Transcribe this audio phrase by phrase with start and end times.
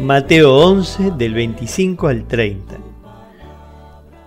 [0.00, 2.78] Mateo 11 del 25 al 30.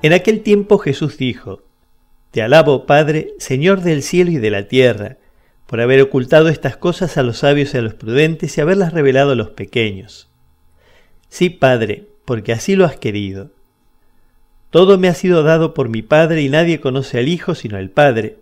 [0.02, 1.64] En aquel tiempo Jesús dijo,
[2.32, 5.16] Te alabo, Padre, Señor del cielo y de la tierra,
[5.68, 9.32] por haber ocultado estas cosas a los sabios y a los prudentes y haberlas revelado
[9.32, 10.30] a los pequeños.
[11.30, 13.52] Sí, Padre, porque así lo has querido.
[14.72, 17.90] Todo me ha sido dado por mi Padre y nadie conoce al Hijo sino el
[17.92, 18.40] Padre,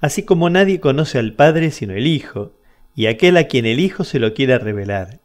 [0.00, 2.52] así como nadie conoce al Padre sino el Hijo,
[2.94, 5.21] y aquel a quien el Hijo se lo quiera revelar.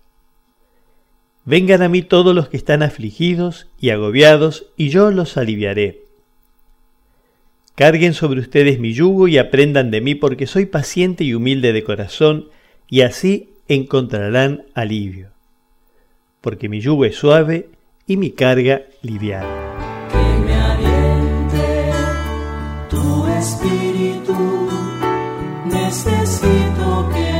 [1.47, 6.01] Vengan a mí todos los que están afligidos y agobiados, y yo los aliviaré.
[7.73, 11.85] Carguen sobre ustedes mi yugo y aprendan de mí, porque soy paciente y humilde de
[11.85, 12.49] corazón,
[12.89, 15.29] y así encontrarán alivio.
[16.41, 17.69] Porque mi yugo es suave
[18.05, 19.47] y mi carga liviana.
[20.11, 21.91] Que me aliente
[22.89, 24.69] tu espíritu,
[25.63, 27.36] necesito que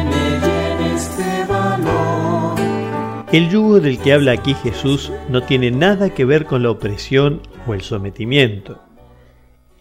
[3.31, 7.41] El yugo del que habla aquí Jesús no tiene nada que ver con la opresión
[7.67, 8.81] o el sometimiento.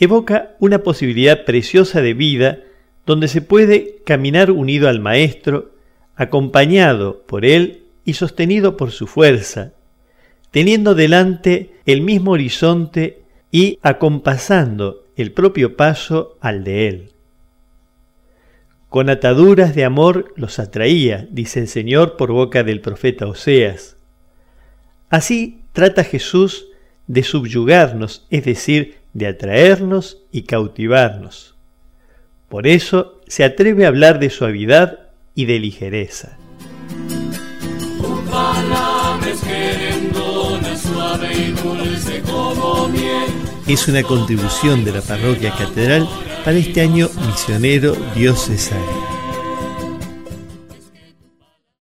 [0.01, 2.59] Evoca una posibilidad preciosa de vida
[3.07, 5.71] donde se puede caminar unido al Maestro,
[6.17, 9.75] acompañado por Él y sostenido por su fuerza,
[10.51, 17.13] teniendo delante el mismo horizonte y acompasando el propio paso al de Él.
[18.97, 23.99] Con ataduras de amor los atraía, dice el Señor por boca del profeta Oseas.
[25.11, 26.69] Así trata Jesús
[27.07, 31.57] de subyugarnos, es decir, de atraernos y cautivarnos.
[32.49, 36.39] Por eso se atreve a hablar de suavidad y de ligereza.
[43.69, 46.09] Es una contribución de la parroquia catedral
[46.47, 49.06] para este año misionero diocesano.